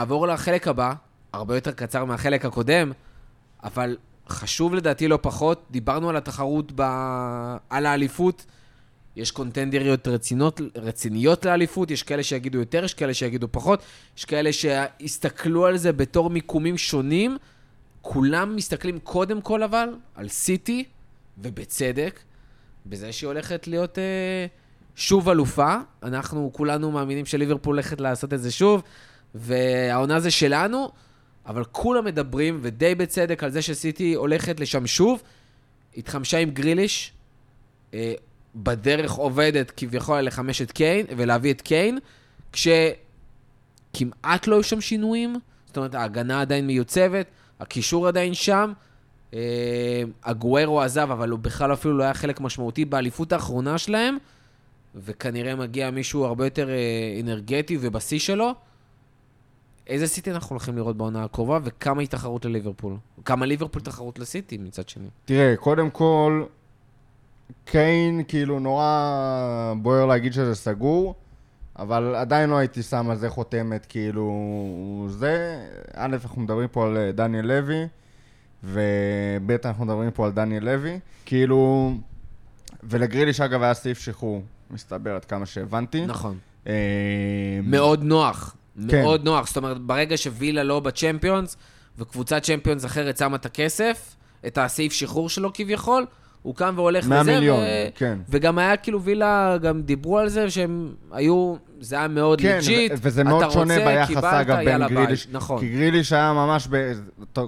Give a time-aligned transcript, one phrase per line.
[0.00, 0.92] נעבור לחלק הבא,
[1.32, 2.92] הרבה יותר קצר מהחלק הקודם,
[3.64, 3.96] אבל
[4.28, 6.82] חשוב לדעתי לא פחות, דיברנו על התחרות ב...
[7.70, 8.46] על האליפות.
[9.16, 13.82] יש קונטנדריות רצינות, רציניות לאליפות, יש כאלה שיגידו יותר, יש כאלה שיגידו פחות,
[14.16, 17.36] יש כאלה שיסתכלו על זה בתור מיקומים שונים.
[18.02, 20.84] כולם מסתכלים קודם כל אבל על סיטי,
[21.38, 22.20] ובצדק,
[22.86, 24.46] בזה שהיא הולכת להיות אה,
[24.94, 25.76] שוב אלופה.
[26.02, 28.82] אנחנו כולנו מאמינים שליברפול הולכת לעשות את זה שוב,
[29.34, 30.90] והעונה זה שלנו,
[31.46, 35.22] אבל כולם מדברים, ודי בצדק, על זה שסיטי הולכת לשם שוב.
[35.96, 37.12] התחמשה עם גריליש,
[37.94, 38.12] אה,
[38.54, 41.98] בדרך עובדת כביכול לחמש את קיין, ולהביא את קיין,
[42.52, 47.26] כשכמעט לא היו שם שינויים, זאת אומרת, ההגנה עדיין מיוצבת,
[47.60, 48.72] הקישור עדיין שם.
[49.34, 54.18] אה, הגוארו עזב, אבל הוא בכלל אפילו לא היה חלק משמעותי באליפות האחרונה שלהם,
[54.94, 58.54] וכנראה מגיע מישהו הרבה יותר אה, אנרגטי ובשיא שלו.
[59.90, 62.96] איזה סיטי אנחנו הולכים לראות בעונה הקרובה, וכמה היא תחרות לליברפול?
[63.24, 65.08] כמה ליברפול תחרות לסיטי מצד שני?
[65.24, 66.44] תראה, קודם כל,
[67.64, 71.14] קיין, כאילו, נורא בוער להגיד שזה סגור,
[71.78, 75.66] אבל עדיין לא הייתי שם על זה חותמת, כאילו, זה...
[75.94, 77.86] א', אנחנו מדברים פה על אה, דניאל לוי,
[78.64, 80.98] וב', אנחנו מדברים פה על דניאל לוי.
[81.26, 81.92] כאילו...
[82.82, 86.06] ולגריליש, אגב, היה סעיף שחרור, מסתבר, עד כמה שהבנתי.
[86.06, 86.38] נכון.
[86.66, 88.56] אה, מאוד נוח.
[88.88, 89.02] כן.
[89.02, 89.46] מאוד נוח.
[89.46, 91.56] זאת אומרת, ברגע שווילה לא בצ'מפיונס,
[91.98, 96.06] וקבוצת צ'מפיונס אחרת שמה את הכסף, את הסעיף שחרור שלו כביכול,
[96.42, 97.34] הוא קם והולך 100 וזה.
[97.34, 97.88] מיליון, ו...
[97.94, 98.18] כן.
[98.28, 102.92] וגם היה כאילו וילה, גם דיברו על זה שהם היו, זה היה מאוד כן, legit.
[103.02, 104.96] וזה מאוד שונה רוצה, ביחס, קיבלת, אגב, בין יאללה, ביי.
[104.96, 105.28] גריליש.
[105.32, 105.60] נכון.
[105.60, 106.92] כי גריליש היה ממש, ב...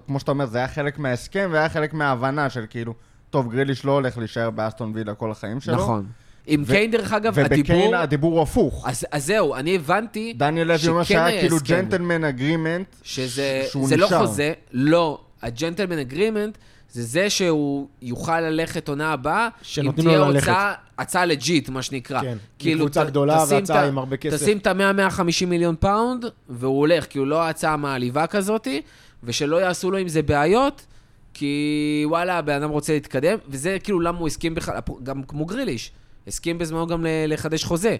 [0.06, 2.94] כמו שאתה אומר, זה היה חלק מההסכם והיה חלק מההבנה של כאילו,
[3.30, 5.74] טוב, גריליש לא הולך להישאר באסטון וילה כל החיים שלו.
[5.74, 6.06] נכון.
[6.46, 7.96] עם ו- קיין, דרך אגב, ובקיין הדיבור...
[7.96, 8.84] הדיבור הוא הפוך.
[8.88, 11.56] אז, אז זהו, אני הבנתי דניאל לוי אומר שהיה היה כאילו.
[11.64, 14.26] gentleman agreement, שזה שהוא זה לא נשאר.
[14.26, 15.20] חוזה, לא.
[15.42, 16.58] ה gentleman agreement
[16.90, 20.26] זה זה שהוא יוכל ללכת עונה הבאה, שנותנים אם תהיה.
[20.40, 22.20] הוצאה, הצעה legit, מה שנקרא.
[22.20, 24.36] כן, כאילו, מקבוצה ת- גדולה והצעה עם הרבה כסף.
[24.36, 28.82] תשים את ה-100-150 מיליון פאונד, והוא הולך, כאילו לא הצעה מעליבה כזאתי,
[29.24, 30.86] ושלא יעשו לו עם זה בעיות,
[31.34, 35.92] כי וואלה, הבן אדם רוצה להתקדם, וזה כאילו למה הוא הסכים בכלל, גם כמו גריליש,
[36.26, 37.96] הסכים בזמנו גם לחדש חוזה.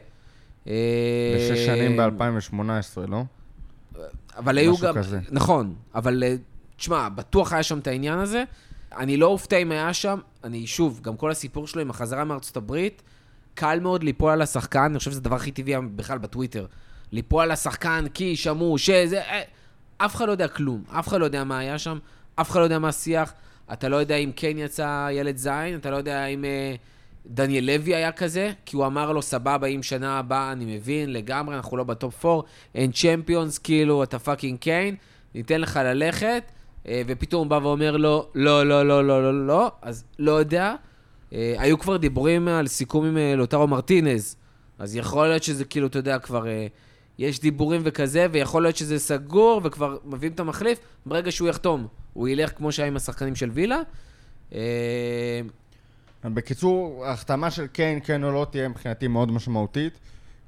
[0.66, 0.72] אה,
[1.36, 3.22] בשש שנים ב-2018, לא?
[4.36, 4.94] אבל היו גם...
[4.94, 5.20] כזה.
[5.30, 6.34] נכון, אבל אה,
[6.76, 8.44] תשמע, בטוח היה שם את העניין הזה.
[8.96, 12.56] אני לא אופתע אם היה שם, אני שוב, גם כל הסיפור שלו עם החזרה מארצות
[12.56, 13.02] הברית,
[13.54, 16.66] קל מאוד ליפול על השחקן, אני חושב שזה הדבר הכי טבעי בכלל בטוויטר.
[17.12, 19.20] ליפול על השחקן כי שמעו שזה...
[19.22, 19.42] אה,
[19.98, 21.98] אף אחד לא יודע כלום, אף אחד לא יודע מה היה שם,
[22.34, 23.32] אף אחד לא יודע מה השיח.
[23.72, 26.74] אתה לא יודע אם כן יצא ילד זין, אתה לא יודע אם אה,
[27.26, 31.56] דניאל לוי היה כזה, כי הוא אמר לו, סבבה, אם שנה הבאה, אני מבין, לגמרי,
[31.56, 32.42] אנחנו לא ב top 4,
[32.74, 34.96] אין צ'מפיונס, כאילו, אתה fucking קיין,
[35.34, 36.42] ניתן לך ללכת,
[36.88, 40.74] אה, ופתאום הוא בא ואומר לו, לא, לא, לא, לא, לא, לא, אז לא יודע.
[41.32, 44.36] אה, היו כבר דיבורים על סיכום עם אה, לוטרו מרטינז,
[44.78, 46.46] אז יכול להיות שזה כאילו, אתה יודע, כבר
[47.18, 52.28] יש דיבורים וכזה, ויכול להיות שזה סגור, וכבר מביאים את המחליף, ברגע שהוא יחתום, הוא
[52.28, 53.80] ילך כמו שהיה עם השחקנים של וילה.
[56.24, 59.98] אה, בקיצור, ההחתמה של קיין, כן או לא, תהיה מבחינתי מאוד משמעותית,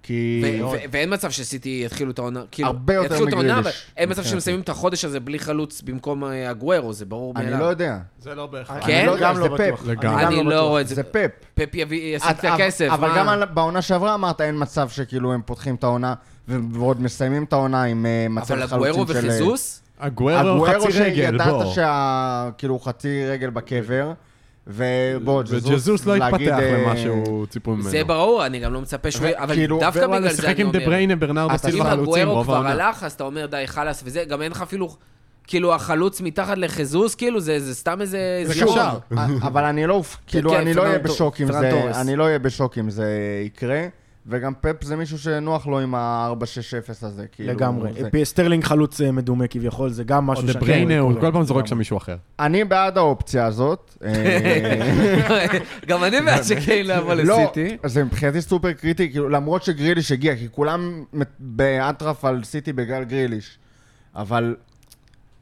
[0.02, 0.42] כי...
[0.62, 3.76] ו- ו- ואין מצב שסיטי יתחילו את העונה, כאילו, הרבה יותר יתחילו את העונה, מגריליש,
[3.86, 4.36] אבל אין מצב שהם.
[4.36, 7.52] מסיימים את החודש הזה בלי חלוץ במקום אה, אגוארו, זה ברור מאליו.
[7.52, 7.98] אני לא יודע.
[8.20, 8.76] זה לא בהכרח.
[8.76, 8.98] אני כן?
[8.98, 9.80] אני לא גם זה לא פפ.
[9.80, 10.04] בטוח.
[10.04, 10.68] אני לא לא.
[10.68, 10.94] רואה את זה.
[10.94, 11.30] זה פפ.
[11.54, 13.10] פפ יביא, ישים את אבל- הכסף, אבל?
[13.16, 16.14] גם בעונה שעברה אמרת, אין מצב שכאילו הם פותחים את העונה,
[16.48, 19.12] ועוד מסיימים את העונה עם אה, מצב אבל חלוצים של...
[19.18, 19.82] וחיזוס?
[20.00, 21.74] הגוארו חצי רגל, שידעת בוא.
[21.74, 22.50] שה...
[22.58, 24.12] כאילו חצי רגל בקבר,
[24.66, 27.90] ובוא, וג'זוס לא התפתח אה, למה שהוא ציפו ממנו.
[27.90, 29.26] זה ברור, אני גם לא מצפה שהוא...
[29.36, 30.88] אבל כאילו, דווקא בגלל זה לשחק אני עם דה אומר...
[30.90, 32.70] בריינה, ברנרדו אם סילבה חלוצים הגוארו רוב כבר העונה.
[32.70, 34.96] הלך, אז אתה אומר, די, חלאס וזה, גם אין לך אפילו...
[35.46, 38.42] כאילו, החלוץ מתחת לחיזוס, כאילו, זה זה סתם איזה...
[38.44, 38.54] זה.
[38.54, 38.98] קשר.
[39.18, 41.90] אה, אבל אני לא, כאילו, כן, אני לא אהיה בשוק אם זה.
[42.00, 43.06] אני לא אהיה בשוק אם זה
[43.46, 43.86] יקרה,
[44.26, 46.34] וגם פפ זה מישהו שנוח לו עם ה-4-6-0
[47.06, 47.52] הזה, כאילו.
[47.52, 47.90] לגמרי.
[47.92, 51.20] זה- סטרלינג חלוץ אה, מדומה כביכול, זה גם או משהו דה שאני- בריינה, הוא.
[51.20, 51.66] כל פעם זורק.
[51.66, 52.16] שם מישהו אחר.
[52.40, 53.96] אני בעד האופציה הזאת.
[54.04, 57.76] אה, גם אני בעד שקיין לא יבוא לא, לסיטי.
[57.84, 61.04] זה מבחינתי סופר קריטי, כאילו, למרות שגריליש הגיע, כי כולם
[61.38, 63.58] באטרף על סיטי בגלל גריליש.
[64.16, 64.56] אבל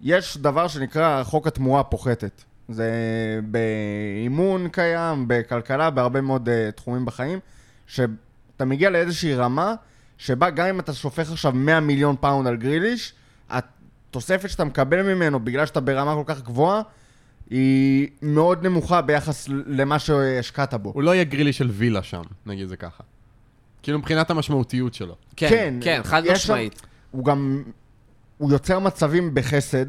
[0.03, 2.43] יש דבר שנקרא חוק התמורה הפוחתת.
[2.69, 2.91] זה
[3.45, 7.39] באימון קיים, בכלכלה, בהרבה מאוד אה, תחומים בחיים,
[8.63, 9.75] שאתה מגיע לאיזושהי רמה,
[10.19, 13.13] שבה גם אם אתה שופך עכשיו 100 מיליון פאונד על גריליש,
[13.51, 16.83] התוספת שאתה מקבל ממנו, בגלל שאתה ברמה כל כך גבוהה,
[17.51, 20.91] היא מאוד נמוכה ביחס למה שהשקעת בו.
[20.95, 23.03] הוא לא יהיה גריליש של וילה שם, נגיד זה ככה.
[23.83, 25.17] כאילו מבחינת המשמעותיות שלו.
[25.37, 26.83] כן, כן, כן, חד יש שם- משמעית.
[27.11, 27.63] הוא גם...
[28.39, 29.87] הוא יוצר מצבים בחסד,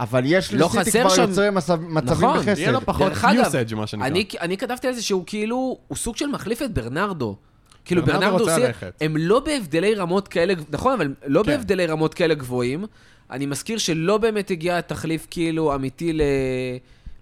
[0.00, 2.58] אבל יש לא לסיטי כבר שם- יוצרי מצב, מצבים נכון, בחסד.
[2.58, 4.06] יהיה לו פחות usage, מה שנקרא.
[4.06, 7.36] אני, אני כתבתי על זה שהוא כאילו, הוא סוג של מחליף את ברנרדו.
[7.86, 8.92] כאילו ברנרדו ברנרדו רוצה סי- ללכת.
[9.00, 11.50] הם לא בהבדלי רמות כאלה, נכון, אבל לא כן.
[11.50, 12.84] בהבדלי רמות כאלה גבוהים.
[13.30, 16.20] אני מזכיר שלא באמת הגיע תחליף כאילו אמיתי ל...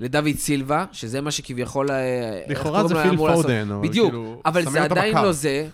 [0.00, 1.90] לדוד סילבה, שזה מה שכביכול...
[1.90, 3.16] אה, לכאורה זה פיל.
[3.16, 5.14] פודן, אבל בדיוק, כאילו, אבל זה עדיין.
[5.14, 5.66] לא זה.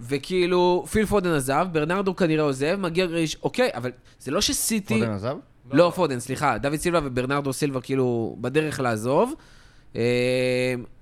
[0.00, 3.90] וכאילו, פיל פודן עזב, ברנרדו כנראה עוזב, מגיע גריליש, אוקיי, אבל
[4.20, 4.98] זה לא שסיטי...
[4.98, 5.36] פודן עזב?
[5.72, 9.34] לא פודן, סליחה, דוד סילבה וברנרדו סילבה כאילו בדרך לעזוב.
[9.96, 10.02] אה,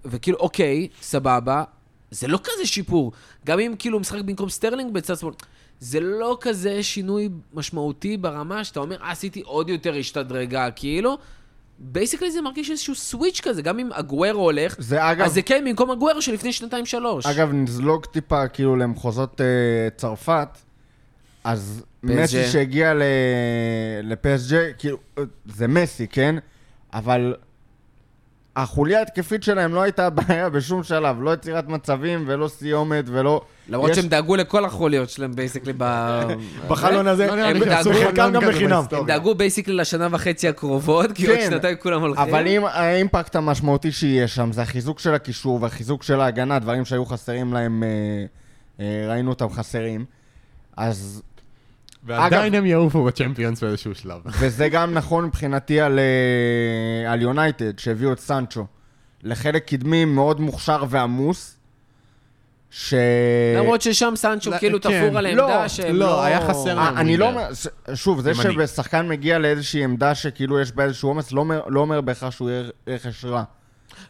[0.05, 1.65] וכאילו, אוקיי, סבבה,
[2.13, 3.13] זה לא כזה שיפור.
[3.47, 5.33] גם אם כאילו משחק במקום סטרלינג בצד שמאל,
[5.81, 11.19] זה לא כזה שינוי משמעותי ברמה שאתה אומר, אה, סיטי עוד יותר השתדרגה, כאילו.
[11.79, 15.65] basically זה מרגיש איזשהו switch כזה, גם אם אגוורו הולך, זה אגב, אז זה כן
[15.67, 17.27] במקום אגוורו שלפני שנתיים-שלוש.
[17.27, 19.47] אגב, נזלוג טיפה כאילו למחוזות אה,
[19.97, 20.49] צרפת,
[21.45, 23.03] אז מסי שהגיע ל-
[24.03, 24.97] לפסז' כאילו,
[25.47, 26.35] זה מסי, כן?
[26.93, 27.35] אבל
[28.57, 33.41] החוליה ההתקפית שלהם לא הייתה בעיה בשום שלב, לא יצירת מצבים ולא סיומת ולא...
[33.69, 36.21] למרות יש- שהם דאגו לכל החוליות שלהם basically ב...
[36.69, 38.83] בחלון הזה, לא נראה לי הם דאגו- חלקם גם בחינם.
[38.93, 42.25] הם דאגו basically לשנה וחצי הקרובות, כי עוד כן, שנתיים כולם הולכים.
[42.29, 47.05] אבל אם האימפקט המשמעותי שיהיה שם זה החיזוק של הקישור והחיזוק של ההגנה, דברים שהיו
[47.07, 47.89] חסרים להם, אה,
[48.81, 50.05] אה, ראינו אותם חסרים.
[50.77, 51.23] אז,
[52.05, 54.21] ועדיין הם יעופו בצ'מפיונס באיזשהו שלב.
[54.41, 58.67] וזה גם נכון מבחינתי על, אה, על יונייטד, שהביאו את סנצ'ו.
[59.23, 61.57] לחלק קדמי מאוד מוכשר ועמוס,
[62.71, 62.95] ש...
[63.59, 64.89] למרות ששם סנצ'ו לא, כאילו כן.
[65.07, 66.23] תפור על לא, העמדה שהם לא, לא...
[66.25, 67.41] היה חסר אה, להם אני לא ווינגר.
[67.43, 68.33] אומר, שוב, זה.
[68.35, 72.51] ששחקן מגיע לאיזושהי עמדה שכאילו יש בה איזשהו עומס, לא אומר- לא אומר בהכרח שהוא
[72.51, 73.43] יהיה רכש רע.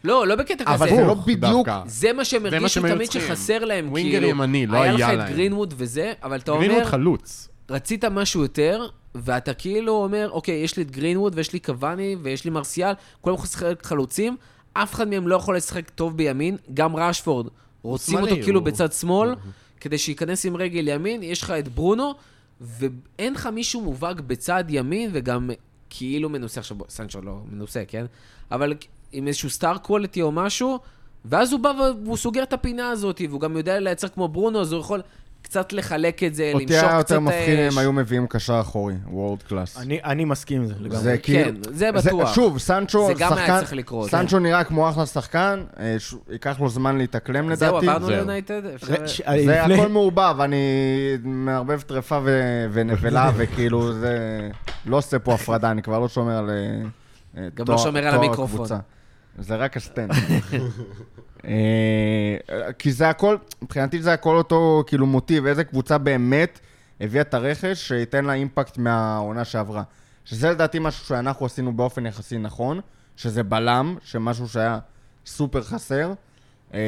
[0.05, 0.97] לא, לא בקטע אבל כזה.
[0.97, 1.41] זה לא בדיוק...
[1.69, 1.81] דווקא.
[1.87, 3.21] זה מה שהם זה מה הרגישו תמיד צריכים.
[3.37, 4.29] שחסר להם, ווינגר כאילו.
[4.29, 5.29] ימני, לא היה היה לך את להם.
[5.33, 7.49] גרינווד וזה, אבל אתה גרינווד אומר, חלוץ.
[7.73, 12.45] רצית משהו יותר, ואתה כאילו אומר, אוקיי, יש לי את גרינווד ויש לי קוואני ויש
[12.45, 14.37] לי מרסיאל, כולם יכולים לשחק חלוצים,
[14.73, 17.47] אף אחד מהם לא יכול לשחק טוב בימין, גם רשפורד.
[17.83, 19.35] רוצים אותו כאילו הוא- בצד שמאל,
[19.81, 22.15] כדי שייכנס עם רגל ימין, יש לך את ברונו,
[22.61, 25.51] ואין לך מישהו מובהק בצד ימין, וגם
[25.91, 28.07] כאילו מנוסה, עכשיו בוא, סנצ'ו לא מנוסה, כן?
[28.51, 28.75] אבל
[29.13, 30.79] עם איזשהו סטאר קוולטי או משהו,
[31.25, 31.73] ואז הוא בא
[32.05, 35.03] והוא סוגר את הפינה הזאת, והוא גם יודע לייצר כמו ברונו, אז הוא יכול
[35.53, 38.95] קצת לחלק את זה, אותי למשוך היה קצת יותר מפחיד אם היו מביאים קשר אחורי,
[39.11, 39.79] וורד קלאס.
[39.79, 40.99] אני, אני מסכים עם זה לגמרי.
[40.99, 41.45] זה כאילו...
[41.45, 42.35] כן, זה בטוח.
[42.35, 44.11] שוב, סנצ'ו, זה גם היה שחקן- צריך לקרות.
[44.11, 47.57] סנצ'ו נראה כמו אחלה שחקן, אה, ש- ייקח לו זמן להתאקלם לדעתי.
[47.87, 48.11] זהו, עברנו.
[48.11, 48.63] ליונייטד?
[49.45, 50.57] זה הכל מעורבב, אני
[51.25, 54.19] מערבב טרפה ו- ונבלה, וכאילו זה...
[54.87, 56.51] לא עושה פה הפרדה, אני כבר לא שומר על...
[57.37, 58.67] אה, גם תואר- לא שומר על המיקרופון.
[59.39, 60.11] זה רק ה stand.
[61.45, 62.37] אה,
[62.79, 66.61] כי זה הכל, מבחינתי זה הכל אותו כאילו מוטיב, איזה קבוצה באמת
[67.01, 69.83] הביאה את הרכש שייתן לה impact מהעונה שעברה.
[70.25, 72.81] שזה לדעתי משהו שאנחנו עשינו באופן יחסי נכון,
[73.17, 74.79] שזה בלם, שמשהו שהיה
[75.27, 76.13] סופר חסר.
[76.75, 76.79] אה,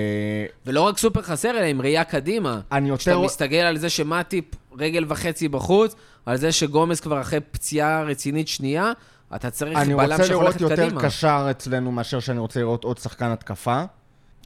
[0.66, 2.60] ולא רק סופר חסר, אלא עם ראייה קדימה.
[2.72, 3.24] אני כשאתה יותר...
[3.24, 4.44] מסתכל על זה שמטיפ
[4.78, 5.94] רגל וחצי בחוץ,
[6.26, 8.92] על זה שגומז כבר אחרי פציעה רצינית שנייה,
[9.34, 11.02] אתה צריך אני בלם רוצה שיכול לראות ללכת יותר קדימה.
[11.02, 13.84] קשר אצלנו מאשר שאני רוצה לראות עוד שחקן התקפה.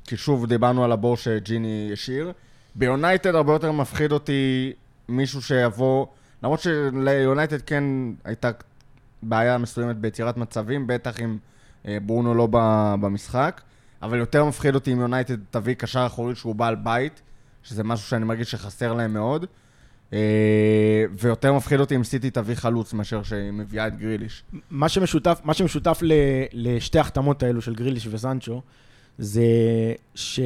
[0.08, 2.32] כי שוב, דיברנו על הבור שג'יני השאיר.
[2.75, 4.72] ביונייטד הרבה יותר מפחיד אותי
[5.08, 6.06] מישהו שיבוא,
[6.43, 7.85] למרות שליונייטד כן
[8.25, 8.50] הייתה
[9.23, 11.38] בעיה מסוימת ביצירת מצבים, בטח אם
[11.88, 12.49] אה, ברונו לא
[13.00, 13.61] במשחק,
[14.02, 17.23] אבל יותר מפחיד אותי אם יונייטד תביא קשר אחורי שהוא בעל בית,
[17.62, 19.47] שזה משהו שאני מרגיש שחסר להם מאוד.
[20.12, 24.42] אה, ויותר מפחיד אותי אם סיטי תביא חלוץ מאשר שהיא מביאה את גריליש.
[24.71, 26.12] מה שמשותף, מה שמשותף ל,
[26.52, 28.62] לשתי החתמות האלו של גריליש וסנצ'ו,
[29.18, 29.42] זה
[30.14, 30.40] ש...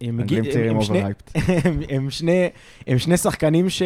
[0.00, 1.02] הם אנגלים צעירים הם שני-.
[1.34, 2.48] הם, הם, שני,
[2.86, 3.82] הם שני שחקנים ש...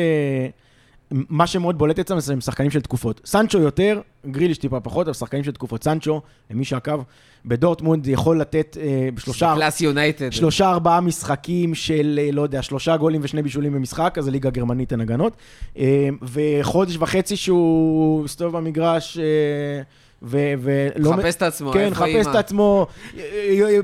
[1.11, 3.21] מה שמאוד בולט אצלם זה הם שחקנים של תקופות.
[3.25, 5.85] סנצ'ו יותר, גריליש טיפה פחות, אבל שחקנים של תקופות.
[5.85, 7.03] סנצ'ו, למי שעקב,
[7.45, 10.33] בדורטמונד יכול לתת אה, שלושה, קלאס יונייטד.
[10.33, 14.93] שלושה ארבעה משחקים של, אה, לא יודע, שלושה גולים ושני בישולים במשחק, אז הליגה הגרמנית
[14.93, 15.37] אין הגנות.
[15.79, 19.83] אה, וחודש וחצי שהוא מסתובב במגרש, אה,
[20.23, 21.17] ולא...
[21.17, 22.27] מחפש את עצמו, כן, מחפש?
[22.27, 22.87] את עצמו,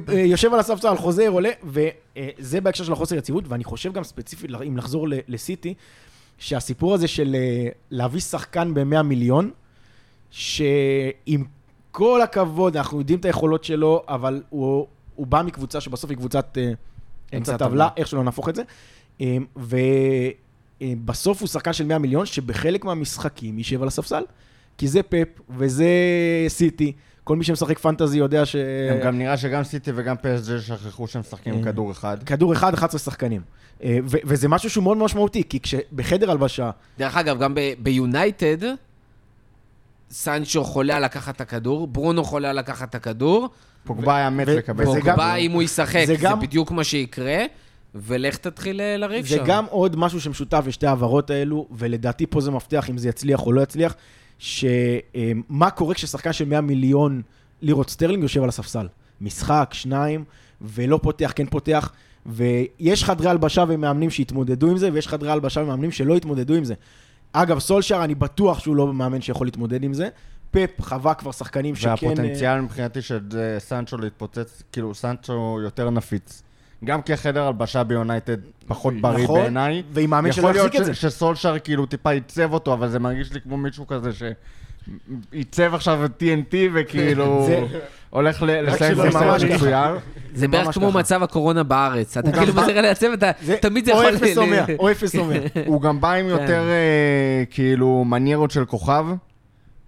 [0.08, 4.76] יושב על הספסל, חוזר, עולה, וזה בהקשר של החוסר יציבות, ואני חושב גם ספציפית, אם
[4.76, 5.74] לחזור לסיטי,
[6.38, 9.50] שהסיפור הזה של אה, להביא שחקן ב-100 מיליון,
[10.30, 11.44] שעם
[11.90, 16.58] כל הכבוד, אנחנו יודעים את היכולות שלו, אבל הוא, הוא בא מקבוצה שבסוף היא קבוצת
[16.58, 16.72] אה,
[17.36, 17.88] אמצע טבלה.
[17.96, 18.62] איך שלא נהפוך את זה,
[19.20, 19.36] אה,
[20.80, 24.22] ובסוף הוא שחקן של 100 מיליון, שבחלק מהמשחקים יישב על הספסל,
[24.78, 25.86] כי זה פפ וזה
[26.48, 26.92] סיטי.
[27.24, 28.56] כל מי שמשחק פנטזי יודע ש...
[28.90, 31.64] הם גם נראה שגם סיטי וגם פסג' שכחו שהם משחקים עם אה.
[31.64, 32.22] כדור אחד.
[32.26, 33.40] כדור אחד, 11 שחקנים.
[33.82, 38.56] אה, ו- וזה משהו שהוא מאוד משמעותי, כי כשבחדר הלבשה, דרך אגב, גם ביונייטד,
[40.10, 43.48] סנצ'ו חולה על לקחת את הכדור, ברונו חולה על לקחת את הכדור,
[43.84, 44.84] פוגבה היה מת ו- לקבל.
[44.84, 47.38] פוגבה, אם הוא ישחק, זה זה גם- בדיוק מה שיקרה,
[47.94, 49.44] ולך תתחיל אה, לריב זה שם.
[49.46, 53.52] גם עוד משהו שמשותף לשתי העברות האלו, ולדעתי פה זה מפתח אם זה יצליח או
[53.52, 53.94] לא יצליח,
[54.38, 57.22] שמה קורה כששחקן של 100 מיליון
[57.62, 58.88] לירות סטרלינג יושב על הספסל.
[59.20, 60.24] משחק, שניים,
[60.60, 61.92] ולא פותח, כן פותח,
[62.26, 66.74] ויש חדרי הלבשה ומאמנים שהתמודדו עם זה, ויש חדרי הלבשה ומאמנים שלא התמודדו עם זה.
[67.32, 70.08] אגב, סולשר, אני בטוח שהוא לא מאמן שיכול להתמודד עם זה.
[70.50, 71.88] פפ חווה כבר שחקנים שכן...
[71.88, 76.42] אה, והפוטנציאל מבחינתי של אה, סנצ'ו להתפוצץ, כאילו סנצ'ו יותר נפיץ.
[76.86, 79.82] גם כי החדר הלבשה ביונייטד פחות בריא נכון, בעיניי.
[79.92, 80.94] ועם מאמן שלא יכול להיות יחזיק את זה.
[80.94, 84.10] ש- שסולשר כאילו טיפה עיצב אותו, אבל זה מרגיש לי כמו מישהו כזה
[85.32, 87.48] שעיצב עכשיו את TNT וכאילו
[88.10, 89.36] הולך לסיים את ככה.
[89.54, 89.98] מצויר.
[90.34, 90.92] זה בערך כמו.
[90.92, 92.16] מצב הקורונה בארץ.
[92.16, 94.14] אתה כאילו מזהיר לייצב, אתה זה תמיד זה או יכול...
[94.16, 95.38] אפס או ל- מאה, או אפס או מאה.
[95.66, 99.06] הוא גם בא עם יותר אה, כאילו מניירות של כוכב,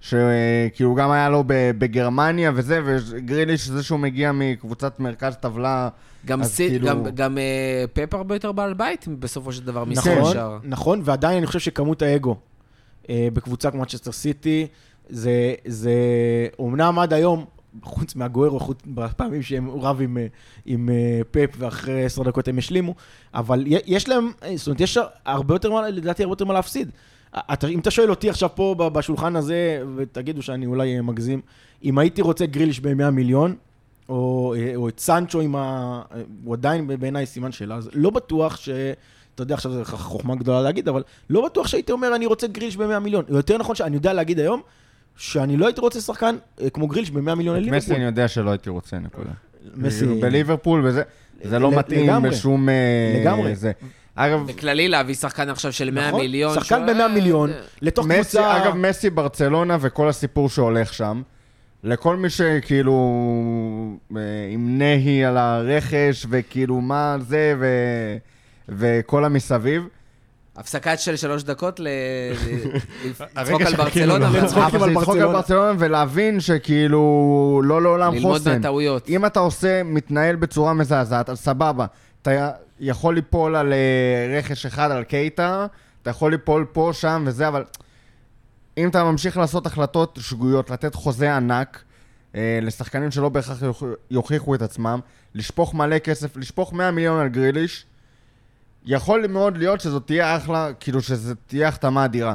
[0.01, 5.89] שכאילו גם היה לו בגרמניה וזה, וגריליש זה שהוא מגיע מקבוצת מרכז טבלה,
[6.27, 9.85] גם אז סי- כאילו- גם- גם אה, פפ הרבה יותר בעל בית בסופו של דבר
[9.85, 10.59] נכון, מסולשר.
[10.65, 12.37] נכון, ועדיין אני חושב שכמות האגו
[13.11, 14.67] אה, בקבוצה כמו צ'סטר סיטי,
[15.09, 15.31] זה,
[15.67, 15.93] זה
[16.59, 17.45] אומנם עד היום,
[17.83, 20.27] חוץ מהגוארו, חוץ בפעמים שהם רב עם, אה,
[20.67, 22.95] עם אה, פפ ואחרי עשר דקות הם השלימו,
[23.35, 26.91] אבל יש להם, זאת אומרת, יש הרבה יותר, מה- לדעתי הרבה יותר מה להפסיד.
[27.69, 31.41] אם אתה שואל אותי עכשיו פה בשולחן הזה, ותגידו שאני אולי אה, מגזים,
[31.85, 33.57] אם הייתי רוצה גריליש ב-100 מיליון,
[34.09, 36.03] או, אה, או את סנצ'ו עם ה...
[36.15, 38.69] אה, הוא עדיין בעיניי סימן שאלה, אז לא בטוח ש...
[39.35, 42.77] אתה יודע, עכשיו זו חוכמה גדולה להגיד, אבל לא בטוח שהייתי אומר, אני רוצה גריליש
[42.77, 43.25] ב-100 מיליון.
[43.29, 44.63] יותר נכון שאני יודע להגיד היום,
[45.17, 46.37] שאני לא הייתי רוצה שחקן
[46.73, 47.97] כמו גריליש ב-100 מיליון את מסי לליברפול.
[47.97, 49.31] אני יודע שלא הייתי רוצה, נקודה.
[49.75, 50.07] מסי...
[50.07, 51.03] בליברפול וזה,
[51.43, 52.23] זה לא מתאים.
[52.23, 52.69] בשום...
[53.21, 53.57] לגמרי.
[53.57, 53.73] זה.
[54.21, 56.21] אגב, בכללי להביא שחקן עכשיו של 100 נכון?
[56.21, 56.55] מיליון.
[56.55, 58.57] שחקן שהוא- ב-100 מיליון, אה, לתוך מסי, קבוצה...
[58.63, 61.23] אגב, מסי ברצלונה וכל הסיפור שהולך שם,
[61.85, 62.95] לכל מי שכאילו
[64.17, 64.21] אה,
[64.51, 67.67] עם נהי על הרכש, וכאילו מה זה, ו...
[68.69, 69.83] וכל המסביב.
[70.57, 71.81] הפסקת של שלוש דקות
[73.37, 74.27] לצחוק על ברצלונה.
[74.29, 74.57] אבל על זה
[74.87, 75.73] לצחוק על ברצלונה.
[75.79, 77.03] ולהבין שכאילו
[77.65, 78.53] לא לעולם ללמוד חוסן.
[78.57, 79.09] מהטעויות.
[79.09, 81.87] אם אתה עושה, מתנהל בצורה מזעזעת, אז סבבה.
[82.81, 85.67] יכול ליפול על אה, רכש אחד, על קייטה,
[86.03, 87.65] אתה יכול ליפול פה, שם וזה, אבל
[88.79, 91.83] אם אתה ממשיך לעשות החלטות שגויות, לתת חוזה ענק
[92.35, 95.01] אה, לשחקנים שלא בהכרח יוכ- יוכיחו את עצמם,
[95.35, 97.87] לשפוך מלא כסף, לשפוך 100 מיליון על גריליש,
[98.85, 102.35] יכול מאוד להיות שזאת תהיה אחלה, כאילו שזאת תהיה החתמה אדירה.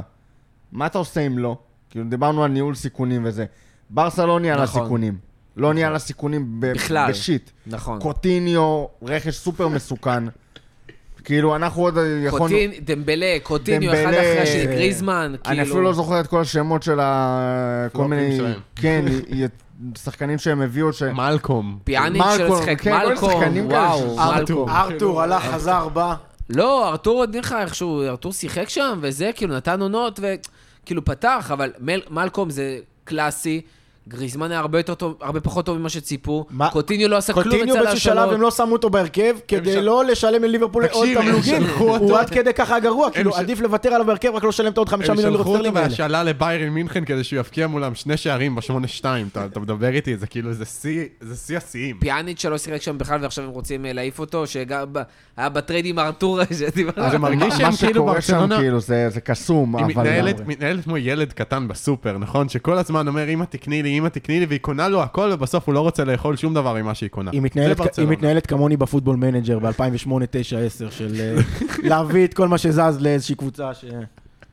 [0.71, 1.57] מה אתה עושה אם לא?
[1.89, 3.45] כאילו דיברנו על ניהול סיכונים וזה.
[3.89, 4.83] ברסה לא ניהלה נכון.
[4.83, 5.17] סיכונים.
[5.57, 7.09] לא ניהלה סיכונים ב- בכלל.
[7.09, 7.49] בשיט.
[7.67, 7.99] נכון.
[7.99, 10.23] קוטיניו, רכש סופר מסוכן.
[11.23, 12.45] כאילו, אנחנו עוד יכולנו...
[12.45, 15.63] קוטין, דמבלה, קוטיניו, אחד אחרי השני, אה, גריזמן, אני כאילו...
[15.63, 17.87] אפילו לא זוכר את כל השמות של ה...
[17.93, 18.39] כל מיני...
[18.75, 19.05] כן,
[19.97, 21.03] שחקנים שהם הביאו ש...
[21.03, 21.79] מלקום.
[21.83, 23.33] פיאניץ' שלא מלקום, שיחק, כן, מלקום,
[23.65, 24.69] וואו, מלקום.
[24.69, 26.15] ארתור הלך, חזר, בא.
[26.49, 30.19] לא, ארתור עוד נראה איכשהו, ארתור שיחק שם, וזה, כאילו, נתן עונות,
[30.83, 33.61] וכאילו פתח, אבל מל, מלקום זה קלאסי,
[34.07, 37.43] גריזמן היה הרבה יותר טוב, הרבה פחות טוב ממה שציפו, מה- קוטיניו לא עשה כלום
[37.43, 38.33] קוטיניו אצל באיזשהו שלב ההשאלות.
[38.35, 41.61] הם לא שמו אותו בהרכב, כדי לא לשלם לליברפול עוד הם תמלוגים.
[41.63, 44.49] שלחו אותו- הוא עד כדי ככה גרוע, כאילו ש- עדיף לוותר עליו בהרכב, רק לא
[44.49, 45.89] לשלם את העוד חמישה הם מיליון לירות שלחו אותו סטרלינג האלה.
[45.89, 49.27] בהשאלה לביירן מינכן כדי שהוא יבקיע מולם שני שערים בשמונה שתיים.
[49.31, 51.97] אתה אתה מדבר איתי, זה כאילו, זה שיא, זה שיא השיאים.
[51.99, 55.01] פיאניץ' שלא שיחק שם בכלל, ועכשיו הם רוצים אה, להעיף אותו, שגם ב-
[55.37, 57.11] היה ב trade עם ארתור, שדיברנו.
[57.11, 58.57] זה מרגיש מה שהם כאילו שקורה שם, ברצלונה...
[58.57, 59.91] כאילו, זה זה קסום, היא אבל...
[59.93, 62.49] מתנהלת, מתנהלת כמו ילד קטן בסופר, נכון?
[62.49, 65.73] שכל הזמן אומר, אמא תקני לי, אמא תקני לי, והיא קונה לו הכל, ובסוף הוא
[65.73, 67.31] לא רוצה לאכול שום דבר ממה שהיא קונה.
[67.31, 68.07] היא מתנהלת, היא.
[68.07, 71.35] מתנהלת כמוני בפוטבול מנג'ר ב-2008, 2009, 2010, של אה,
[71.89, 73.85] להביא את כל מה שזז לאיזושהי קבוצה ש...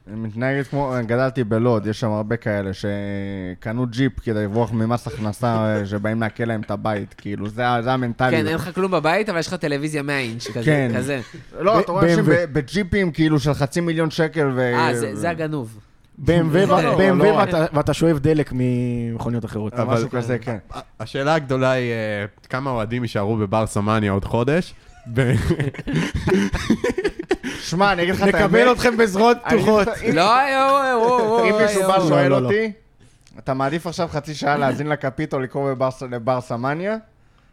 [0.06, 5.46] היא מתנהגת כמו, גדלתי בלוד, יש שם הרבה כאלה שקנו ג'יפ כדי לברוח ממס הכנסה
[5.76, 8.34] אה, שבאים לעקל להם את הבית, כאילו, זה זה המנטליות.
[8.34, 10.64] כן, אין לך כלום בבית, אבל יש לך טלוויזיה 100 אינץ', כזה.
[10.64, 10.92] כן.
[10.96, 11.20] כזה.
[11.60, 12.28] לא, ב- אתה רואה אנשים BMW.
[12.28, 14.60] ב- בג'יפים כאילו של חצי מיליון שקל ו...
[14.74, 15.78] אה, זה זה הגנוב.
[16.18, 16.30] BMW
[16.66, 17.44] לא, לא, לא.
[17.72, 19.72] ואתה- שואב דלק ממכוניות אחרות.
[19.74, 20.56] אבל- משהו כזה, כן.
[21.00, 21.96] השאלה הגדולה היא, אה,
[22.48, 24.74] כמה אוהדים יישארו בברסמניה עוד חודש?
[27.60, 28.44] שמע, אני אגיד לך את האמת.
[28.44, 29.88] נקבל אתכם בזרועות פתוחות.
[30.12, 32.08] לא, יואו, וואו, וואו, אם מישהו בא יואו.
[32.08, 32.34] שואל.
[32.34, 32.72] אותי,
[33.38, 36.96] אתה מעדיף עכשיו חצי שעה להאזין לקפיטול לקרוא בבר- לברסמניה,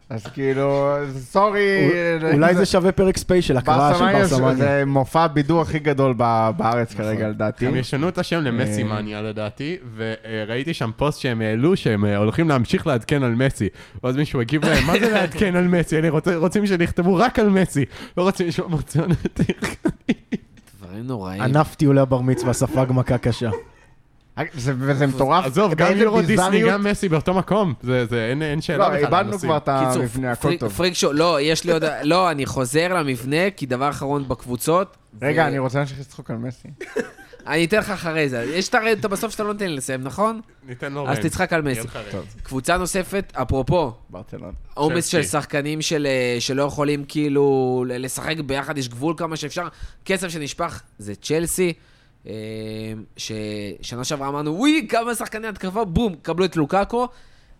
[0.10, 1.89] אז כאילו, sorry.
[2.34, 4.56] אולי זה שווה פרק special, הקראה של ברסמניה.
[4.56, 7.06] זה מופע הבידור הכי גדול ב- בארץ נכון.
[7.06, 7.68] כרגע, לדעתי.
[7.68, 8.88] הם ישנו את השם למסי אה.
[8.88, 13.70] מניה לדעתי, וראיתי שם פוסט שהם העלו שהם אה, הולכים להמשיך לעדכן על מסי.
[14.04, 16.00] ואז מישהו הגיב להם, מה זה לעדכן על מסי?
[16.00, 17.86] אני רוצים שנכתבו רק על מסי,
[18.18, 19.40] לא רוצים לשמוע אמוציונט.
[20.82, 21.42] דברים נוראים.
[21.42, 23.50] ענף טיולי הבר מצווה ספג מכה קשה.
[24.53, 25.46] זה- וזה מטורף.
[25.46, 29.00] עזוב, גם לראות דיסני, גם מסי באותו מקום, זה, זה, אין, אין שאלה לא, בכלל.
[29.06, 29.39] איבדנו הנושאים.
[29.51, 30.72] כבר את המבנה, הכל טוב.
[30.74, 31.84] פריק שואו, לא, יש לי עוד...
[32.03, 34.98] לא, אני חוזר למבנה, כי דבר אחרון בקבוצות.
[35.22, 36.67] רגע, ו- אני רוצה להמשיך לצחוק על מסי.
[37.48, 38.44] אני אתן לך אחרי זה.
[38.53, 40.41] יש את בסוף שאתה לא נותן לי לסיים, נכון?
[40.67, 41.20] ניתן לו אז.
[41.20, 41.88] תצחק על מסי.
[42.44, 43.94] קבוצה נוספת, אפרופו.
[44.74, 45.24] עומס של.
[45.24, 49.67] שחקנים של, אה, שלא יכולים כאילו ל- לשחק ביחד, יש גבול כמה שאפשר.
[50.06, 51.74] כסף שנשפך זה צ'לסי,
[53.17, 57.07] ששנה שעברה אמרנו, וואי, כמה שחקני התקפה, בום, קבלו את לוקאקו,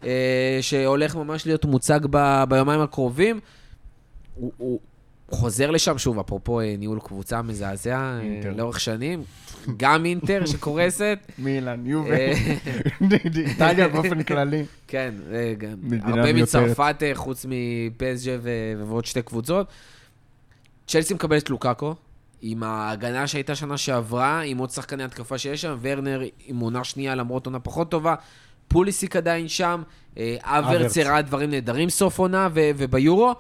[0.04, 3.40] אה, שהולך ממש להיות מוצג ב, ביומיים הקרובים.
[4.36, 4.80] הוא, הוא
[5.32, 8.54] חוזר לשם, שוב, אפרופו אה, ניהול קבוצה מזעזע אה, אינטר.
[8.56, 9.24] לאורך שנים,
[9.78, 11.20] גם אינטר שקורסת.
[11.40, 12.10] מילאן, יובה.
[12.16, 12.34] אה,
[13.36, 14.66] איטליה באופן כללי.
[14.88, 15.14] כן,
[15.58, 16.34] גם הרבה.
[16.34, 18.38] מצרפת חוץ מפסג'ה
[18.78, 19.68] ועוד שתי קבוצות.
[20.88, 21.96] צ'לסי מקבלת לוקאקו,
[22.42, 27.16] עם ההגנה שהייתה שנה שעברה, עם עוד שחקני התקפה שיש שם, ורנר עם עונה שנייה
[27.16, 28.16] למרות עונה פחות טובה,
[28.68, 29.84] פוליסיק עדיין שם,
[30.18, 30.98] אה, אברץ אברץ.
[30.98, 33.34] הראה דברים נהדרים סוף עונה, ו- וביורו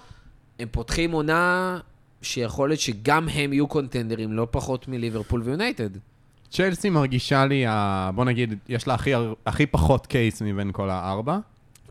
[0.59, 1.79] הם פותחים עונה
[2.21, 5.89] שיכול להיות שגם הם יהיו קונטנדרים, לא פחות מליברפול ויונייטד.
[6.51, 9.11] צ'לסי מרגישה לי, ה- בוא נגיד, יש לה הכי,
[9.45, 11.37] הכי פחות קייס מבין כל הארבע.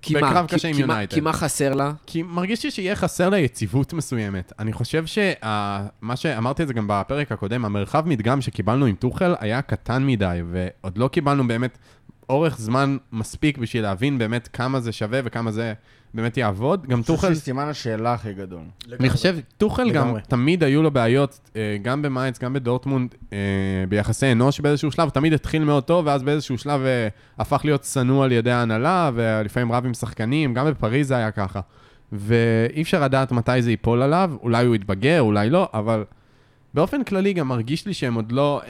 [0.03, 0.31] כי מה?
[0.31, 1.15] בקרב קשה עם יונייטד.
[1.15, 1.93] כי מה חסר לה?
[2.07, 4.53] כי מרגיש לי שיהיה חסר לה יציבות מסוימת.
[4.59, 9.63] אני חושב שמה שאמרתי את זה גם בפרק הקודם, המרחב מדגם שקיבלנו עם טוחל היה
[9.63, 11.79] קטן מדי, ועוד לא קיבלנו באמת
[12.29, 15.73] אורך זמן מספיק בשביל להבין באמת כמה זה שווה וכמה זה
[16.15, 16.87] באמת יעבוד.
[16.87, 17.29] גם טוחל...
[17.29, 18.63] טוחל סימן השאלה הכי גדול.
[19.01, 20.19] אני חושב, טוחל גם.
[20.29, 23.39] תמיד היו לו בעיות, אה, גם במייץ, גם בדורטמונד, אה,
[23.89, 28.25] ביחסי אנוש באיזשהו שלב, תמיד התחיל מאוד טוב, ואז באיזשהו שלב אה, הפך להיות שנוא
[28.25, 31.61] על ידי ההנהלה, ולפעמים רב עם שחקנים, גם בפריז זה היה ככה.
[32.13, 36.05] ואי אפשר לדעת מתי זה ייפול עליו, אולי הוא יתבגר, אולי לא, אבל
[36.77, 38.61] באופן כללי גם מרגיש לי שהם עוד לא...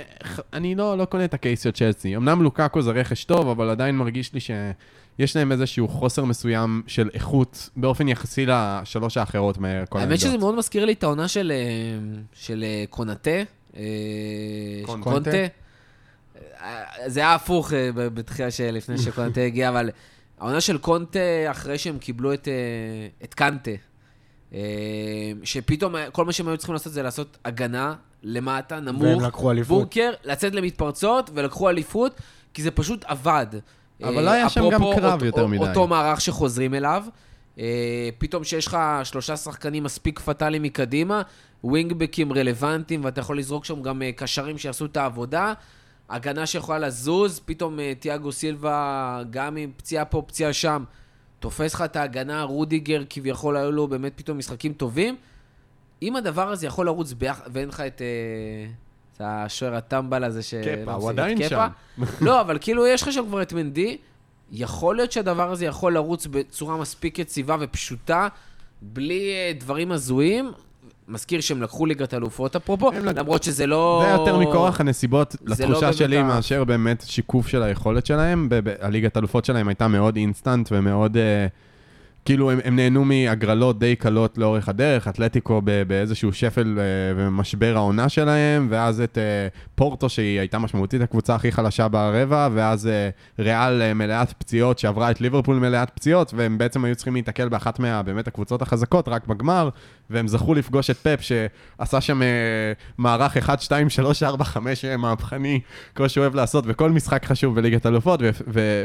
[0.52, 2.16] אני לא, לא קונה את הקייס של צ'לסי.
[2.16, 7.10] אמנם לוקאקו זה רכש טוב, אבל עדיין מרגיש לי שיש להם איזשהו חוסר מסוים של
[7.14, 12.19] איכות באופן יחסי לשלוש האחרות מכל האמת שזה מאוד מזכיר לי את העונה של, אה,
[12.32, 12.69] של אה.
[12.69, 13.30] אה, קונטה.
[15.00, 15.30] קונטה.
[17.06, 19.90] זה היה הפוך בתחילה שלפני שקונטה הגיע, אבל
[20.38, 22.49] העונה של קונטה, אחרי שהם קיבלו את,
[23.25, 23.71] את קנטה,
[25.43, 29.50] שפתאום אה, כל מה שהם היו צריכים לעשות זה לעשות הגנה למטה, נמוך, והם לקחו
[29.50, 29.78] אליפות.
[29.78, 32.21] בונקר, לצאת למתפרצות ולקחו אליפות,
[32.54, 33.47] כי זה פשוט עבד.
[34.02, 35.59] אבל אה, לא היה שם גם קרב אותו- יותר מדי.
[35.69, 37.04] אותו מערך שחוזרים אליו.
[37.59, 37.65] אה,
[38.19, 41.23] פתאום שיש לך שלושה שחקנים מספיק פטאליים מקדימה,
[41.65, 45.52] ווינגבקים רלוונטיים, ואתה יכול לזרוק שם גם קשרים שיעשו את העבודה.
[46.11, 50.85] הגנה שיכולה לזוז, פתאום תיאגו סילבה, גם עם פציעה פה, פציעה שם,
[51.47, 55.17] תופס לך את ההגנה, רודיגר כביכול היו לו באמת פתאום משחקים טובים.
[56.02, 58.02] אם הדבר הזה יכול לרוץ ביחד, ואין לך את...
[58.02, 58.06] אה,
[59.17, 60.54] את השוער הטמבל הזה ש...
[60.54, 61.49] קפה, הוא עדיין קפה.
[61.49, 61.69] שם.
[62.21, 63.97] לא, אבל כאילו יש לך שם כבר את מנדי,
[64.52, 68.28] יכול להיות שהדבר הזה יכול לרוץ בצורה מספיק יציבה ופשוטה,
[68.82, 70.52] בלי אה, דברים הזויים.
[71.08, 74.02] מזכיר שהם לקחו ליגת אלופות אפרופו, למרות שזה לא...
[74.06, 78.49] זה יותר מכורח הנסיבות לא לתחושה באמת שלי ה- מאשר באמת שיקוף של היכולת שלהם.
[78.80, 81.16] הליגת אלופות שלהם הייתה מאוד אינסטנט ומאוד...
[81.16, 81.47] אה,
[82.26, 86.84] כאילו הם, הם נהנו מהגרלות די קלות לאורך הדרך, אתלטיקו באיזשהו שפל אה,
[87.16, 92.86] ומשבר העונה שלהם, ואז את אה, פורטו שהיא הייתה משמעותית הקבוצה הכי חלשה ברבע, ואז
[92.86, 97.49] אה, ריאל אה, מלאת פציעות שעברה את ליברפול מלאת פציעות, והם בעצם היו צריכים להיתקל
[97.49, 98.02] באחת מה...
[98.02, 99.69] באמת הקבוצות החזקות, רק בגמר,
[100.10, 102.28] והם זכו לפגוש את פפ שעשה שם אה,
[102.99, 105.60] מערך 1, 2, 3, 4, 5 אה, מהפכני,
[105.95, 108.21] כמו שהוא אוהב לעשות בכל משחק חשוב בליגת אלופות,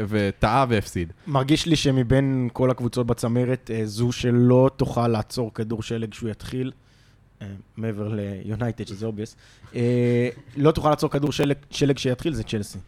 [0.08, 1.12] וטעה והפסיד.
[1.26, 6.72] מרגיש לי שמבין כל הקבוצות בצמרת, אה, זו שלא תוכל לעצור כדור שלג כשהוא יתחיל,
[7.42, 9.36] אה, מעבר ליונייטד, שזה obvious,
[10.56, 12.78] לא תוכל לעצור כדור שלג, שלג שיתחיל, זה צ'לסי.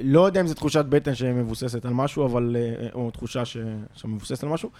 [0.00, 2.56] לא יודע אם זו תחושת בטן שמבוססת על משהו, אבל...
[2.94, 3.56] או תחושה ש...
[3.94, 4.70] שמבוססת על משהו.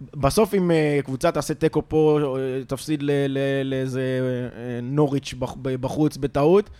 [0.00, 3.02] בסוף אם אה, קבוצה תעשה תיקו פה, אה, תפסיד
[3.64, 6.70] לאיזה אה, נוריץ' בח- בחוץ בטעות,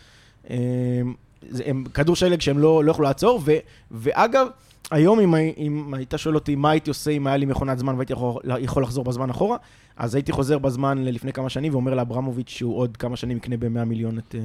[1.67, 3.53] הם כדור שלג שהם לא, לא יכלו לעצור, ו,
[3.91, 4.47] ואגב,
[4.91, 8.13] היום, אם, אם היית שואל אותי מה הייתי עושה אם היה לי מכונת זמן והייתי
[8.13, 9.57] יכול, יכול לחזור בזמן אחורה,
[9.97, 13.85] אז הייתי חוזר בזמן ללפני כמה שנים ואומר לאברמוביץ' שהוא עוד כמה שנים יקנה ב-100
[13.85, 14.35] מיליון את...
[14.39, 14.41] אה,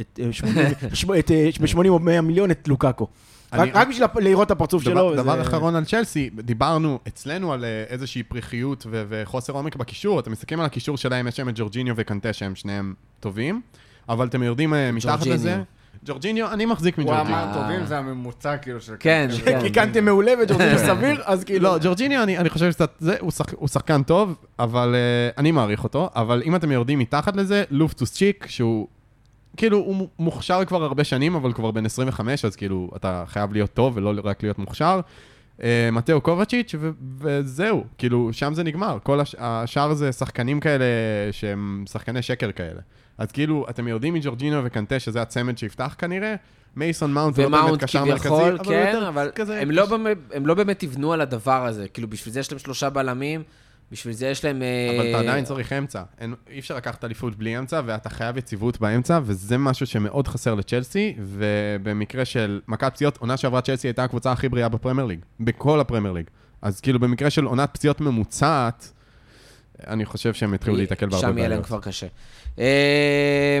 [0.00, 3.06] את אה, 80 שמ- את, אה, ב-80 או 100 מיליון את לוקאקו.
[3.52, 4.94] רק רק בשביל לראות את הפרצוף שלו.
[4.94, 9.76] דבר, זה- דבר אחרון על צ'לסי, דיברנו אצלנו על אה, איזושהי פריחיות ו- וחוסר עומק
[9.76, 13.60] בקישור, אתם מסתכלים על הקישור שלהם, יש שם את ג'ורג'יניו וקנטה שהם שניהם טובים,
[14.08, 15.36] אבל אתם יורדים אה, מתחת ג'ורג'יניו.
[15.36, 15.62] לזה.
[16.04, 17.44] ג'ורג'יניו, אני מחזיק הוא מג'ורג'יניו.
[17.44, 18.94] אמר טובים, זה הממוצע כאילו של...
[19.00, 19.44] כן, קנטה.
[19.50, 19.60] כן.
[19.62, 21.62] כי קנטה מעולה וג'ורדינו סביר, אז כאילו...
[21.62, 25.50] לא, ג'ורג'יניו, אני, אני חושב שקצת, זה, הוא, שח, הוא שחקן טוב, אבל uh, אני
[25.50, 28.86] מעריך אותו, אבל אם אתם יורדים מתחת לזה, לופטוס צ'יק, שהוא,
[29.56, 33.74] כאילו, הוא מוכשר כבר הרבה שנים, אבל כבר בן 25, אז כאילו, אתה חייב להיות
[33.74, 35.00] טוב ולא רק להיות מוכשר.
[35.58, 38.98] Uh, מתאו קובצ'יץ', ו- וזהו, כאילו, שם זה נגמר.
[39.02, 40.84] כל הש- השאר זה שחקנים כאלה
[41.32, 42.80] שהם שחקני שקר כאלה.
[43.18, 46.34] אז כאילו, אתם יורדים מג'ורג'ינו וקנטה, שזה הצמד שיפתח כנראה,
[46.76, 49.60] מייסון מאונט הוא לא באמת קשר מרכזי, אבל כן, יותר אבל כזה...
[49.60, 51.88] הם לא באמת- הם לא באמת יבנו על הדבר הזה.
[51.88, 53.42] כאילו, בשביל זה יש להם שלושה בלמים,
[53.90, 54.62] בשביל זה יש להם...
[54.62, 56.02] אה, אבל אתה עדיין צריך אמצע.
[56.18, 60.54] אין, אי אפשר לקחת אליפות בלי אמצע, ואתה חייב יציבות באמצע, וזה משהו שמאוד חסר
[60.54, 65.80] לצ'לסי, ובמקרה של מכת פציעות, עונה שעברה צ'לסי הייתה הקבוצה הכי בריאה בפרמייר ליג, בכל
[65.80, 66.26] הפרמייר ליג.
[66.62, 68.92] אז כאילו במקרה של עונת פציעות ממוצעת,
[69.86, 71.66] אני חושב שהם יתחילו להיתקל בהרבה שם יהיה להם בעיות.
[71.66, 72.06] כבר קשה.
[72.58, 73.58] אה,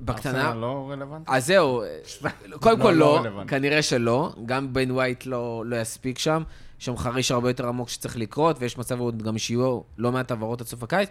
[0.00, 0.46] בקטנה...
[0.46, 1.32] ארסנל לא רלוונטי?
[1.32, 1.82] אז זהו,
[2.60, 3.44] קודם לא, כל לא לא.
[3.48, 4.32] כנראה שלא.
[4.46, 6.42] גם בן ווייט לא לא יספיק שם.
[6.80, 10.30] יש שם חריש הרבה יותר עמוק שצריך לקרות, ויש מצב עוד גם שיהיו לא מעט
[10.30, 11.08] העברות עד סוף הקיץ.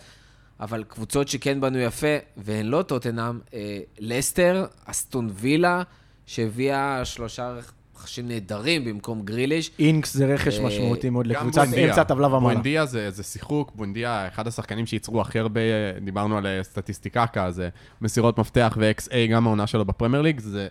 [0.59, 5.83] אבל קבוצות שכן בנו יפה, והן לא טוטנאם, אה, לסטר, אסטון וילה,
[6.25, 7.53] שהביאה שלושה
[7.95, 9.71] רכשים נהדרים במקום גריליש.
[9.79, 11.89] אינקס זה רכש אה, משמעותי מאוד גם לקבוצת בואנדיה.
[11.89, 12.41] אמצע הטבלה ומעלה.
[12.41, 15.61] בואנדיה זה, זה שיחוק, בואנדיה, אחד השחקנים שייצרו הכי הרבה,
[16.01, 17.69] דיברנו על אה, סטטיסטיקה, זה
[18.01, 20.67] מסירות מפתח ו-XA, גם העונה שלו בפרמייר ליג, זה,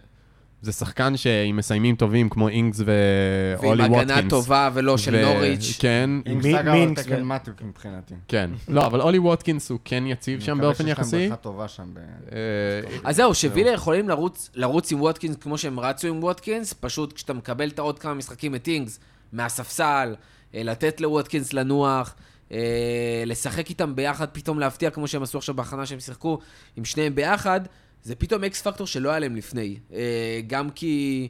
[0.63, 4.11] זה שחקן שעם מסיימים טובים כמו אינגס ואולי ועם ווטקינס.
[4.11, 5.77] הגנה טובה ולא של ו- נוריץ'.
[5.79, 8.15] כן, עם סאגה אינקס תקן מטיוק מבחינתי.
[8.29, 8.51] כן.
[8.69, 11.17] לא, אבל אולי ווטקינס הוא כן יציב שם באופן יחסי.
[11.17, 12.29] אני מקווה שיש להם בריכה טובה שם.
[12.33, 12.39] אה,
[13.05, 17.33] אז זהו, שווילה יכולים לרוץ, לרוץ עם ווטקינס כמו שהם רצו עם ווטקינס, פשוט כשאתה
[17.33, 19.01] מקבל את העוד כמה משחקים את אינגס
[19.33, 20.15] מהספסל,
[20.55, 22.15] אה, לתת לווטקינס לנוח,
[22.53, 26.39] אה, לשחק איתם ביחד, פתאום להפתיע כמו שהם עשו עכשיו בהכנה שהם שיחקו
[26.77, 27.61] עם שניהם ביחד,
[28.03, 29.77] זה פתאום X factor שלא היה להם לפני.
[29.93, 31.29] אה, גם כי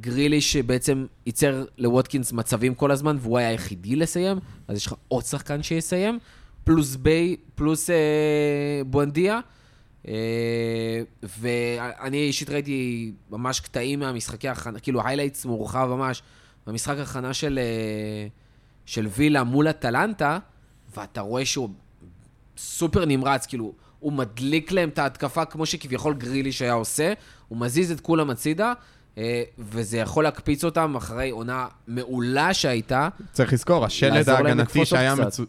[0.00, 5.24] גריליש בעצם ייצר לווטקינס מצבים כל הזמן, והוא היה היחידי לסיים, אז יש לך עוד
[5.24, 6.18] שחקן שיסיים,
[6.64, 7.96] פלוס ביי, פלוס אה,
[8.86, 9.40] בואנדיה.
[10.08, 16.22] אה, ואני אישית ראיתי ממש קטעים מהמשחקי הכנה, כאילו highlights מורחב ממש,
[16.66, 18.26] במשחק הכנה של, אה,
[18.86, 20.38] של וילה מול אטלנטה,
[20.96, 21.70] ואתה רואה שהוא
[22.56, 27.12] סופר נמרץ, כאילו, הוא מדליק להם את ההתקפה כמו שכביכול גריליש היה עושה,
[27.48, 28.72] הוא מזיז את כולם הצידה,
[29.18, 33.08] אה, וזה יכול להקפיץ אותם אחרי עונה מעולה שהייתה.
[33.32, 35.44] צריך לזכור, השלד ההגנתי שהיה קצת.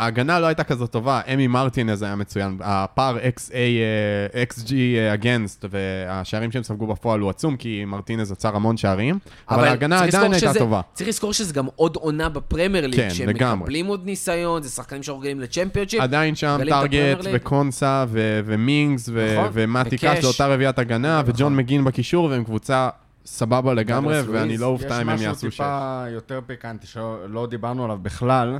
[0.00, 5.64] ההגנה לא הייתה כזאת טובה, אמי מרטינז היה מצוין, הפער XA, אה, XG אה, against,
[5.70, 9.18] והשערים שהם ספגו בפועל הוא עצום, כי מרטינז עצר המון שערים,
[9.50, 10.80] אבל ההגנה צריך עדיין הייתה טובה.
[10.92, 13.56] צריך לזכור שזה גם עוד עונה בפרמייר ליג, כן, שהם לגמרי.
[13.56, 16.00] מקבלים עוד ניסיון, זה שחקנים שרגילים לצ'מפיונשיפ.
[16.00, 17.18] עדיין שם טארגט.
[17.32, 19.98] וקונסה ו- ומינגס ו- נכון, ומתי.
[19.98, 21.34] קאש, זו אותה רביעיית הגנה, נכון.
[21.34, 22.88] וג'ון מגין בקישור, והם קבוצה
[23.26, 25.56] סבבה לגמרי, ואני לא אופתע אם הם יש יעשו משהו שש.
[25.56, 28.58] טיפה יותר פיקנטי שלא דיברנו עליו בכלל,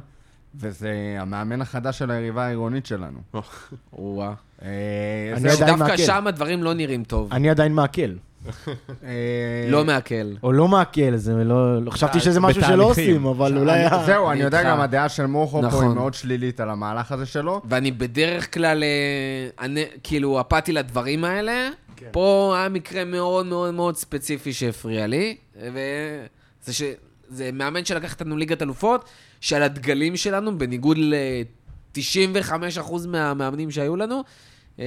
[0.54, 3.18] וזה המאמן החדש של היריבה העירונית שלנו.
[3.92, 4.32] וואו.
[4.62, 4.68] אה,
[5.66, 5.96] דווקא.
[5.96, 7.28] שם הדברים לא נראים טוב.
[7.32, 8.10] אני עדיין מעכל.
[9.04, 9.10] אה,
[9.68, 10.14] לא מעכל.
[10.42, 11.82] או לא מעכל, זה לא...
[11.82, 12.84] לא- חשבתי שזה משהו שלא.
[12.84, 13.84] עושים, אבל אולי...
[14.06, 14.62] זהו, אני יודע.
[14.62, 15.86] גם הדעה של מוחו פה נכון.
[15.86, 17.60] היא מאוד שלילית על המהלך הזה שלו.
[17.64, 21.68] ואני בדרך כלל, אה, אני- כאילו, אפאתי לדברים האלה.
[21.96, 22.06] כן.
[22.12, 26.82] פה היה מקרה מאוד מאוד מאוד ספציפי שהפריע לי, וזה ש...
[27.30, 29.04] זה מאמן שלקח אותנו ליגת אלופות,
[29.40, 32.52] שעל הדגלים שלנו, בניגוד ל-95%
[33.08, 34.22] מהמאמנים שהיו לנו,
[34.78, 34.84] אה,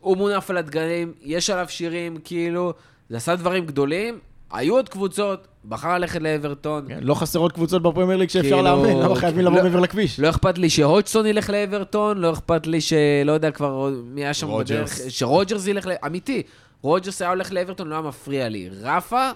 [0.00, 2.72] הוא מונף על הדגלים, יש עליו שירים, כאילו,
[3.08, 4.18] זה עשה דברים גדולים.
[4.52, 6.84] היו עוד קבוצות, בחר ללכת לאברטון.
[6.88, 10.20] כן, לא חסרות קבוצות בפרמייר ליג שאפשר כאילו, לאמן, למה חייבים לבוא לא- מעבר לכביש?
[10.20, 14.46] לא אכפת לי שהודג'סון ילך לאברטון, לא אכפת לי שלא יודע כבר מי היה שם
[14.48, 14.68] רוג'רס.
[15.00, 16.42] בדרך, שרוג'רס ילך, אמיתי,
[16.82, 18.68] רוג'רס היה הולך לאברטון, לא היה מפריע לי.
[18.82, 19.30] רפה,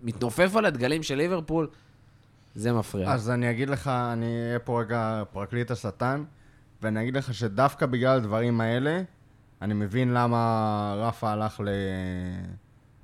[0.00, 1.68] מתנופף על הדגלים של ליברפול,
[2.54, 3.12] זה מפריע.
[3.12, 6.24] אז אני אגיד לך, אני אהיה פה רגע פרקליט השטן,
[6.82, 9.02] ואני אגיד לך שדווקא בגלל הדברים האלה,
[9.62, 11.68] אני מבין למה רפה הלך ל...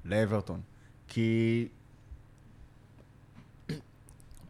[0.04, 0.60] לאברטון.
[1.08, 1.68] כי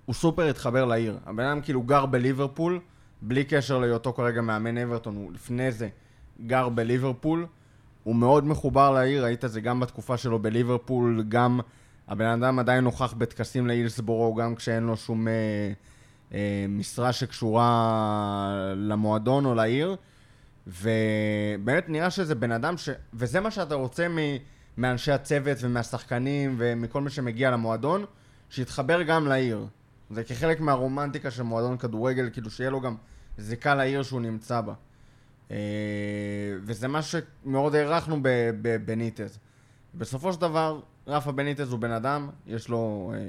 [0.05, 1.19] הוא סופר התחבר לעיר.
[1.27, 2.81] הבן אדם כאילו גר בליברפול,
[3.23, 5.89] בלי קשר להיותו כרגע מאמן אברטון, הוא לפני זה
[6.47, 7.47] גר בליברפול.
[8.05, 11.61] הוא מאוד מחובר לעיר, ראית את זה גם בתקופה שלו בליברפול, גם
[12.11, 15.33] הבן אדם עדיין נוכח בטקסים להילסבורו, גם כשאין לו שום אה,
[16.35, 19.97] אה, משרה שקשורה למועדון או לעיר.
[20.67, 22.89] ובאמת נראה שזה בן אדם ש...
[23.15, 24.19] וזה מה שאתה רוצה מ...
[24.77, 28.05] מאנשי הצוות ומהשחקנים ומכל מי שמגיע למועדון,
[28.51, 29.67] שיתחבר גם לעיר.
[30.11, 32.97] זה כחלק מהרומנטיקה של מועדון כדורגל, כאילו שיהיה לו גם
[33.39, 34.75] זיקה לעיר שהוא נמצא בה.
[35.51, 35.57] אה,
[36.63, 38.19] וזה מה שמאוד הערכנו
[38.63, 39.39] בבניטז.
[39.95, 43.21] בסופו של דבר, רפה בניטז הוא בן אדם, יש לו אה,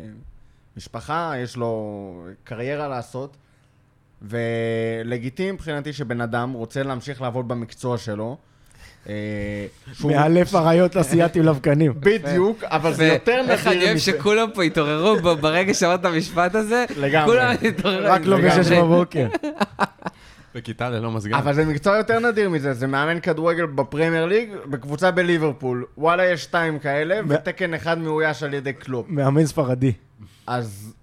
[0.77, 3.37] משפחה, יש לו קריירה לעשות,
[4.21, 8.37] ולגיטימי מבחינתי שבן אדם רוצה להמשיך לעבוד במקצוע שלו.
[9.09, 9.65] אה,
[10.05, 11.93] מאלף אריות אסייתים לבקנים.
[11.99, 13.99] בדיוק, אבל זה יותר נדיר איך אני אוהב מזה.
[13.99, 16.85] שכולם פה התעוררו ברגע שאמרת את המשפט הזה.
[16.97, 17.33] לגמרי.
[17.33, 18.03] כולם התעוררו.
[18.03, 18.37] רק לא.
[18.37, 19.27] בשש בבוקר.
[20.55, 21.33] בכיתה ללא מזגן.
[21.33, 25.85] אבל זה מקצוע יותר נדיר מזה, זה מאמן כדורגל בפרמייר ליג, בקבוצה בליברפול.
[25.97, 29.05] וואלה, יש שתיים כאלה, ותקן אחד מאויש על ידי קלופ.
[29.09, 29.93] מאמן ספרדי.
[30.47, 30.93] אז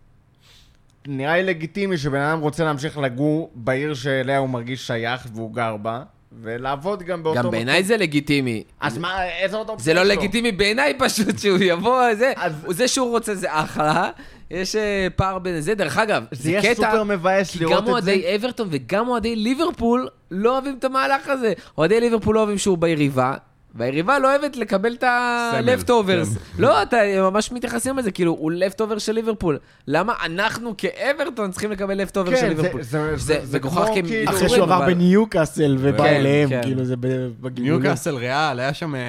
[1.06, 5.76] נראה לי לגיטימי שבן אדם רוצה להמשיך לגור בעיר שאליה הוא מרגיש שייך והוא גר
[5.76, 6.02] בה,
[6.42, 8.64] ולעבוד גם באותו גם בעיניי זה לגיטימי.
[8.80, 10.02] אז מה, איזה עוד אופציה זה לא?
[10.02, 12.32] לגיטימי בעיניי פשוט שהוא יבוא, זה,
[12.68, 14.10] זה שהוא רוצה זה אחלה,
[14.50, 15.74] יש אה, פער בין זה.
[15.74, 18.10] דרך אגב, זה זה יהיה קטע, סופר מבאס כי לראות גם את זה.
[18.10, 21.52] אוהדי אברטון וגם אוהדי ליברפול לא אוהבים את המהלך הזה.
[21.78, 23.34] אוהדי ליברפול לא אוהבים שהוא ביריבה.
[23.74, 26.26] והיריבה לא אוהבת לקבל את ה-leftovers.
[26.38, 26.62] כן.
[26.62, 26.96] לא, אתה
[27.30, 29.58] ממש מתייחסים לזה, כאילו, הוא leftover של ליברפול.
[29.86, 32.82] למה אנחנו כאברטון צריכים לקבל leftover של כן, זה- ליברפול?
[32.82, 36.48] זה- זה- זה זה כמו מגוחך כאילו- אחרי שהוא עבר אבל- בניוקאסל ובא כן, אליהם,
[36.48, 36.60] כן.
[36.62, 37.00] כאילו זה ב-
[37.40, 37.64] בגלגולים.
[37.82, 39.00] ניוקאסל ריאל, היה שם אה,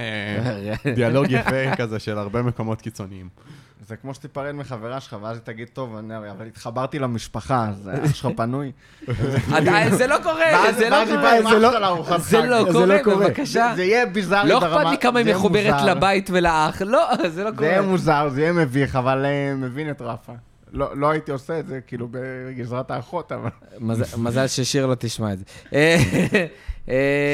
[0.95, 3.29] דיאלוג יפה כזה של הרבה מקומות קיצוניים.
[3.87, 8.13] זה כמו שתיפרד מחברה שלך, ואז היא תגיד, טוב, אני- אבל התחברתי למשפחה, אז אח
[8.13, 8.71] שלך פנוי.
[9.89, 11.21] זה לא קורה, זה לא קורה.
[11.21, 12.37] באה עם זה לא- לארוחת זה.
[12.41, 13.27] לא זה קורה, לא קורה.
[13.27, 13.73] בבקשה.
[13.75, 14.81] זה יהיה ביזארי לא ברמה...
[14.81, 15.81] אכפת לי כמה היא מחוברת.
[15.85, 17.91] לבית ולאח, לא, זה לא זה יהיה קורה.
[17.91, 20.33] מוזר, זה יהיה מביך, אבל אה, מבין את רפה.
[20.73, 23.49] לא לא הייתי עושה את זה, כאילו, בגזרת האחות, אבל...
[24.17, 25.43] מזל- ששיר לא תשמע את זה.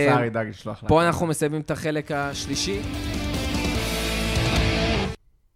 [0.09, 0.89] סער ידאג לשלוח לה.
[0.89, 2.81] פה אנחנו מסיימים את החלק השלישי.